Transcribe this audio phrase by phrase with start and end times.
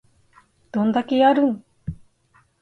[0.71, 1.63] どんだけやるん